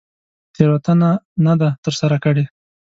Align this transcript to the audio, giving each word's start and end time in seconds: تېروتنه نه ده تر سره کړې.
تېروتنه 0.55 1.11
نه 1.45 1.53
ده 1.59 1.69
تر 1.83 1.93
سره 2.01 2.17
کړې. 2.23 2.43